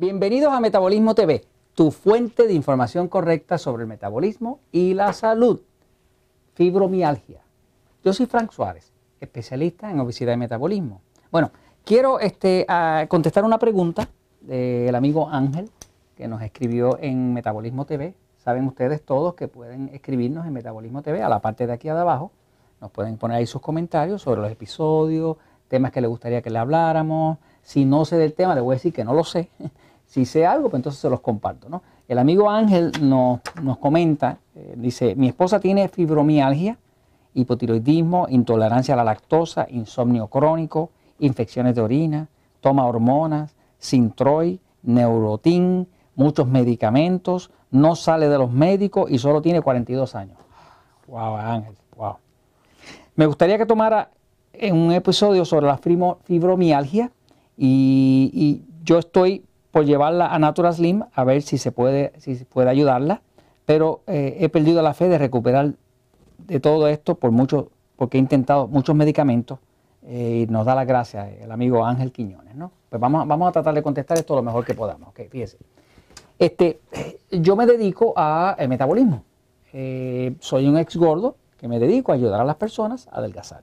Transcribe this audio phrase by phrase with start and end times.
[0.00, 1.44] Bienvenidos a Metabolismo TV,
[1.74, 5.60] tu fuente de información correcta sobre el metabolismo y la salud.
[6.54, 7.42] Fibromialgia.
[8.02, 11.02] Yo soy Frank Suárez, especialista en obesidad y metabolismo.
[11.30, 11.50] Bueno,
[11.84, 12.66] quiero este,
[13.08, 14.08] contestar una pregunta
[14.40, 15.68] del amigo Ángel
[16.16, 18.14] que nos escribió en Metabolismo TV.
[18.38, 22.32] Saben ustedes todos que pueden escribirnos en Metabolismo TV a la parte de aquí abajo.
[22.80, 25.36] Nos pueden poner ahí sus comentarios sobre los episodios,
[25.68, 27.36] temas que les gustaría que le habláramos.
[27.60, 29.50] Si no sé del tema, le voy a decir que no lo sé.
[30.10, 31.68] Si sé algo, pues entonces se los comparto.
[31.68, 31.84] ¿no?
[32.08, 33.40] El amigo Ángel nos,
[33.78, 36.76] comenta, eh, dice, mi esposa tiene fibromialgia,
[37.32, 42.28] hipotiroidismo, intolerancia a la lactosa, insomnio crónico, infecciones de orina,
[42.60, 50.16] toma hormonas, sintroid, neurotin, muchos medicamentos, no sale de los médicos y solo tiene 42
[50.16, 50.38] años.
[51.06, 52.16] Wow, Ángel, wow.
[53.14, 54.10] Me gustaría que tomara
[54.72, 57.12] un episodio sobre la fibromialgia
[57.56, 62.70] y yo estoy por llevarla a Natural Slim a ver si se puede, si puede
[62.70, 63.22] ayudarla,
[63.66, 65.74] pero eh, he perdido la fe de recuperar
[66.38, 69.58] de todo esto por mucho, porque he intentado muchos medicamentos
[70.06, 72.54] eh, y nos da las gracias el amigo Ángel Quiñones.
[72.54, 72.72] ¿no?
[72.88, 75.10] Pues vamos, vamos a tratar de contestar esto lo mejor que podamos.
[75.10, 75.58] Okay, fíjese.
[76.38, 76.80] Este,
[77.30, 79.24] yo me dedico al metabolismo.
[79.72, 83.62] Eh, soy un ex gordo que me dedico a ayudar a las personas a adelgazar.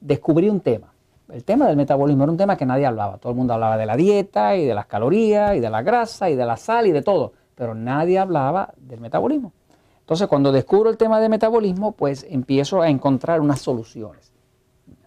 [0.00, 0.93] Descubrí un tema
[1.32, 3.18] el tema del metabolismo era un tema que nadie hablaba.
[3.18, 6.28] Todo el mundo hablaba de la dieta y de las calorías y de la grasa
[6.30, 9.52] y de la sal y de todo, pero nadie hablaba del metabolismo.
[10.00, 14.32] Entonces, cuando descubro el tema del metabolismo, pues empiezo a encontrar unas soluciones.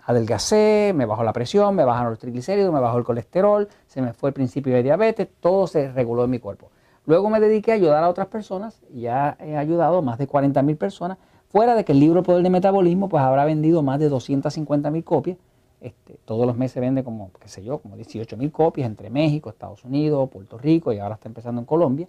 [0.04, 4.14] Adelgacé, me bajó la presión, me bajaron los triglicéridos, me bajó el colesterol, se me
[4.14, 6.72] fue el principio de diabetes, todo se reguló en mi cuerpo.
[7.06, 10.62] Luego me dediqué a ayudar a otras personas, ya he ayudado a más de 40
[10.64, 11.18] mil personas,
[11.50, 15.04] fuera de que el libro Poder de Metabolismo pues habrá vendido más de 250 mil
[15.04, 15.38] copias
[15.80, 19.50] este, todos los meses vende como, qué sé yo, como 18 mil copias entre México,
[19.50, 22.08] Estados Unidos, Puerto Rico y ahora está empezando en Colombia.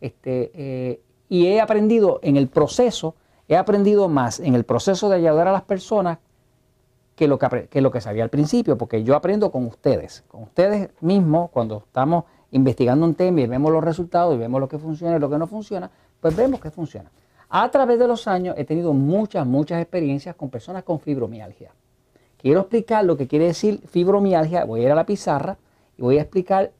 [0.00, 3.14] Este, eh, y he aprendido en el proceso,
[3.48, 6.18] he aprendido más en el proceso de ayudar a las personas
[7.14, 10.44] que lo que, que lo que sabía al principio, porque yo aprendo con ustedes, con
[10.44, 14.78] ustedes mismos, cuando estamos investigando un tema y vemos los resultados y vemos lo que
[14.78, 17.10] funciona y lo que no funciona, pues vemos que funciona.
[17.50, 21.72] A través de los años he tenido muchas, muchas experiencias con personas con fibromialgia.
[22.40, 24.64] Quiero explicar lo que quiere decir fibromialgia.
[24.64, 25.58] Voy a ir a la pizarra
[25.96, 26.72] y voy a explicar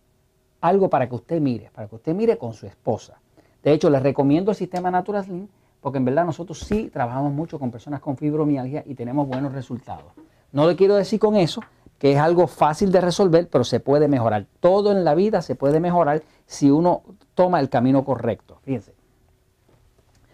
[0.60, 3.19] algo para que usted mire, para que usted mire con su esposa.
[3.62, 5.48] De hecho, les recomiendo el sistema Natural Slim
[5.81, 10.12] porque en verdad nosotros sí trabajamos mucho con personas con fibromialgia y tenemos buenos resultados.
[10.53, 11.62] No le quiero decir con eso
[11.98, 14.47] que es algo fácil de resolver, pero se puede mejorar.
[14.60, 17.03] Todo en la vida se puede mejorar si uno
[17.34, 18.59] toma el camino correcto.
[18.62, 18.94] Fíjense.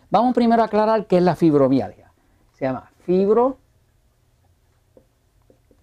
[0.08, 2.12] Vamos primero a aclarar qué es la fibromialgia.
[2.52, 3.58] Se llama fibro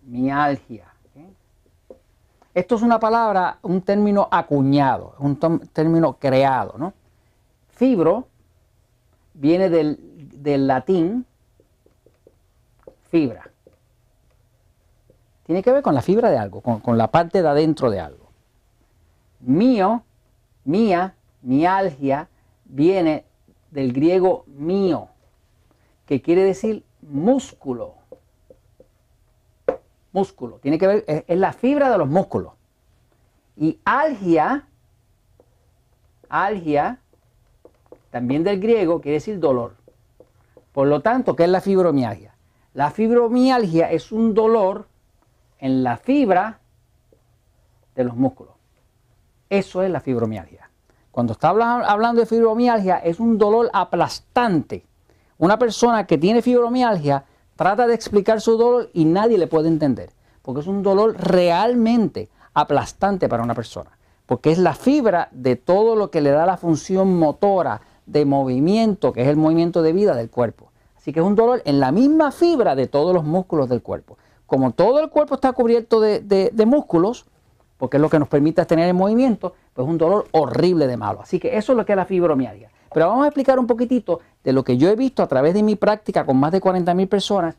[0.05, 0.93] mialgia.
[2.53, 5.37] Esto es una palabra, un término acuñado, un
[5.73, 6.75] término creado.
[6.77, 6.93] ¿no?
[7.69, 8.27] Fibro
[9.33, 11.25] viene del, latín
[13.09, 13.49] fibra.
[15.45, 17.99] Tiene que ver con la fibra de algo, con, con la parte de adentro de
[17.99, 18.29] algo.
[19.39, 20.03] Mío,
[20.63, 22.29] mía, mialgia,
[22.65, 23.25] viene
[23.71, 25.09] del griego mío,
[26.05, 27.95] que quiere decir músculo
[30.13, 30.59] músculo.
[30.59, 32.53] Tiene que ver, es, la fibra de los músculos.
[33.57, 34.67] Y algia,
[36.29, 36.99] algia,
[38.09, 39.75] también del griego, quiere decir dolor.
[40.71, 42.35] Por lo tanto, ¿qué es la fibromialgia?
[42.73, 44.87] La fibromialgia es un dolor
[45.59, 46.59] en la fibra
[47.95, 48.53] de los músculos.
[49.49, 50.69] Eso es la fibromialgia.
[51.11, 54.83] Cuando está hablando de fibromialgia, es un dolor aplastante.
[55.37, 57.23] Una persona que tiene fibromialgia
[57.55, 62.29] trata de explicar su dolor y nadie le puede entender, porque es un dolor realmente
[62.53, 66.57] aplastante para una persona, porque es la fibra de todo lo que le da la
[66.57, 70.71] función motora de movimiento, que es el movimiento de vida del cuerpo.
[70.97, 74.17] Así que es un dolor en la misma fibra de todos los músculos del cuerpo.
[74.45, 77.25] Como todo el cuerpo está cubierto de, músculos,
[77.77, 80.95] porque es lo que nos permite tener el movimiento, pues es un dolor horrible de
[80.95, 81.21] malo.
[81.21, 82.69] Así que eso es lo que es la fibromialgia.
[82.93, 85.63] Pero vamos a explicar un poquitito de lo que yo he visto a través de
[85.63, 87.55] mi práctica con más de 40 mil personas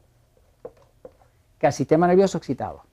[1.60, 2.84] que al sistema nervioso excitado.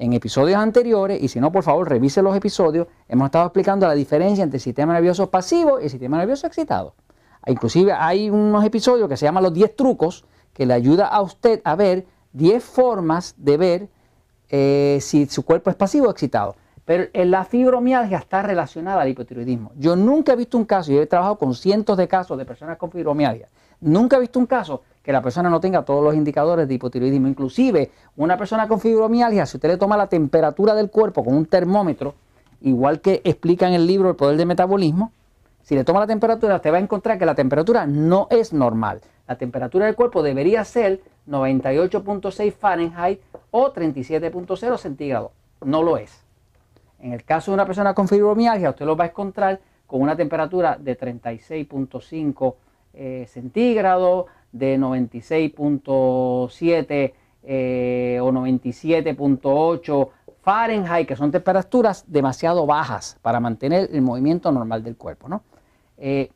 [0.00, 3.92] En episodios anteriores, y si no, por favor, revise los episodios, hemos estado explicando la
[3.92, 6.94] diferencia entre el sistema nervioso pasivo y el sistema nervioso excitado.
[7.46, 10.24] Inclusive hay unos episodios que se llaman los 10 trucos
[10.54, 13.88] que le ayuda a usted a ver 10 formas de ver
[14.48, 16.56] eh, si su cuerpo es pasivo o excitado.
[16.86, 19.72] Pero la fibromialgia está relacionada al hipotiroidismo.
[19.76, 22.78] Yo nunca he visto un caso, y he trabajado con cientos de casos de personas
[22.78, 23.50] con fibromialgia,
[23.82, 24.80] nunca he visto un caso
[25.10, 27.26] que la persona no tenga todos los indicadores de hipotiroidismo.
[27.26, 31.46] Inclusive, una persona con fibromialgia, si usted le toma la temperatura del cuerpo con un
[31.46, 32.14] termómetro,
[32.60, 35.10] igual que explica en el libro El Poder del Metabolismo,
[35.62, 39.00] si le toma la temperatura, usted va a encontrar que la temperatura no es normal.
[39.26, 43.20] La temperatura del cuerpo debería ser 98.6 Fahrenheit
[43.50, 45.32] o 37.0 centígrados.
[45.64, 46.22] No lo es.
[47.00, 49.58] En el caso de una persona con fibromialgia, usted lo va a encontrar
[49.88, 52.54] con una temperatura de 36.5
[52.92, 57.12] eh, centígrados, de 96.7
[57.42, 60.08] eh, o 97.8
[60.42, 65.28] Fahrenheit, que son temperaturas demasiado bajas para mantener el movimiento normal del cuerpo.
[65.28, 65.42] ¿no?
[65.98, 66.30] Eh,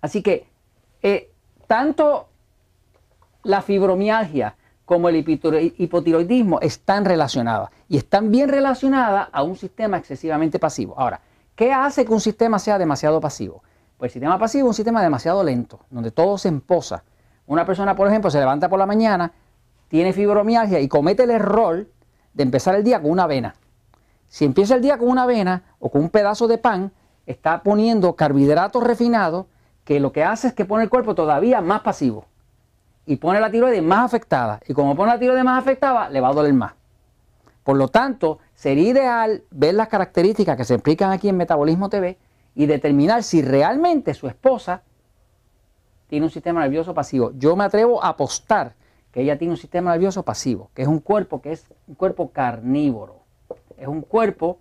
[0.00, 0.46] así que
[1.66, 2.28] tanto
[3.44, 10.58] la fibromialgia como el hipotiroidismo están relacionadas y están bien relacionadas a un sistema excesivamente
[10.58, 10.94] pasivo.
[10.98, 11.20] Ahora,
[11.54, 13.62] ¿qué hace que un sistema sea demasiado pasivo?
[14.02, 17.04] Pues el sistema pasivo es un sistema demasiado lento, donde todo se emposa.
[17.46, 19.30] Una persona, por ejemplo, se levanta por la mañana,
[19.86, 21.86] tiene fibromialgia y comete el error
[22.34, 23.54] de empezar el día con una avena.
[24.26, 26.90] Si empieza el día con una avena o con un pedazo de pan,
[27.26, 29.46] está poniendo carbohidratos refinados
[29.84, 32.24] que lo que hace es que pone el cuerpo todavía más pasivo
[33.06, 34.58] y pone la tiroides más afectada.
[34.66, 36.72] Y como pone la tiroides más afectada, le va a doler más.
[37.62, 42.18] Por lo tanto, sería ideal ver las características que se explican aquí en Metabolismo TV
[42.54, 44.82] y determinar si realmente su esposa
[46.08, 47.32] tiene un sistema nervioso pasivo.
[47.36, 48.74] Yo me atrevo a apostar
[49.10, 52.30] que ella tiene un sistema nervioso pasivo, que es un cuerpo que es un cuerpo
[52.30, 53.20] carnívoro.
[53.78, 54.58] Es un cuerpo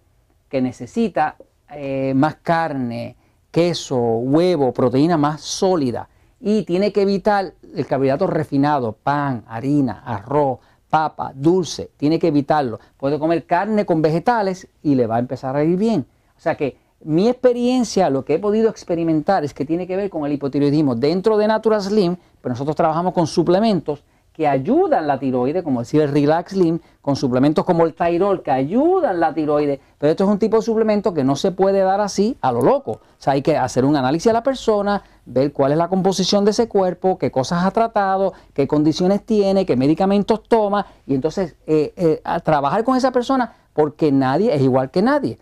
[0.50, 1.36] que necesita
[1.70, 3.16] eh, más carne,
[3.52, 6.10] queso, huevo, proteína más sólida
[6.40, 10.60] y tiene que evitar el carbohidrato refinado, pan, harina, arroz,
[10.90, 12.80] papa, dulce, tiene que evitarlo.
[12.98, 16.06] Puede comer carne con vegetales y le va a empezar a ir bien.
[16.36, 20.10] O sea que mi experiencia, lo que he podido experimentar es que tiene que ver
[20.10, 20.96] con el hipotiroidismo.
[20.96, 24.04] Dentro de Natural Slim, pero nosotros trabajamos con suplementos
[24.34, 28.52] que ayudan la tiroides, como decir el Relax Slim, con suplementos como el Tyrol que
[28.52, 32.00] ayudan la tiroides, pero esto es un tipo de suplemento que no se puede dar
[32.00, 32.92] así a lo loco.
[32.92, 36.46] O sea, hay que hacer un análisis a la persona, ver cuál es la composición
[36.46, 41.56] de ese cuerpo, qué cosas ha tratado, qué condiciones tiene, qué medicamentos toma, y entonces
[41.68, 45.40] eh, eh, a trabajar con esa persona porque nadie es igual que nadie.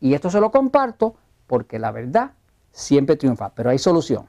[0.00, 1.16] Y esto se lo comparto
[1.46, 2.32] porque la verdad
[2.70, 4.28] siempre triunfa, pero hay solución.